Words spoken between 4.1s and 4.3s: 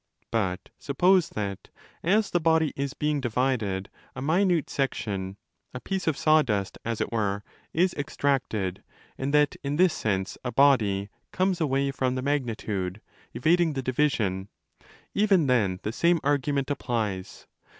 a